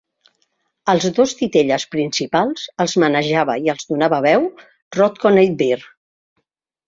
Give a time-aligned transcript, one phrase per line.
[0.93, 4.49] Als dos titelles principals els manejava i els donava veu
[4.99, 5.87] Rod Coneybeare.